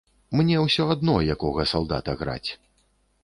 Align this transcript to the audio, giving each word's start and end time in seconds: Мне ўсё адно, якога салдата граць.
Мне 0.37 0.55
ўсё 0.61 0.85
адно, 0.93 1.15
якога 1.35 1.67
салдата 1.73 2.17
граць. 2.21 2.49